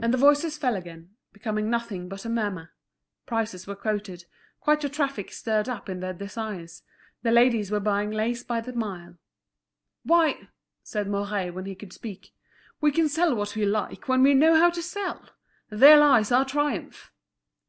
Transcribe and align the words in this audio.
And 0.00 0.12
the 0.12 0.18
voices 0.18 0.58
fell 0.58 0.74
again, 0.74 1.14
becoming 1.32 1.70
nothing 1.70 2.08
but 2.08 2.24
a 2.24 2.28
murmur. 2.28 2.72
Prices 3.26 3.64
were 3.64 3.76
quoted, 3.76 4.24
quite 4.58 4.82
a 4.82 4.88
traffic 4.88 5.30
stirred 5.30 5.68
up 5.68 5.86
their 5.86 6.12
desires, 6.12 6.82
the 7.22 7.30
ladies 7.30 7.70
were 7.70 7.78
buying 7.78 8.10
lace 8.10 8.42
by 8.42 8.60
the 8.60 8.72
mile. 8.72 9.18
"Why!" 10.02 10.48
said 10.82 11.06
Mouret, 11.06 11.50
when 11.54 11.66
he 11.66 11.76
could 11.76 11.92
speak, 11.92 12.34
"we 12.80 12.90
can 12.90 13.08
sell 13.08 13.36
what 13.36 13.54
we 13.54 13.64
like 13.64 14.08
when 14.08 14.24
we 14.24 14.34
know 14.34 14.56
how 14.56 14.68
to 14.70 14.82
sell! 14.82 15.24
There 15.70 15.96
lies 15.98 16.32
our 16.32 16.44
triumph." 16.44 17.12